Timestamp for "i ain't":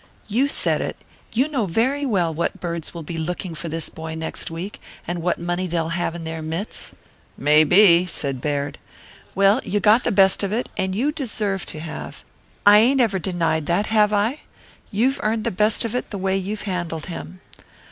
12.65-12.99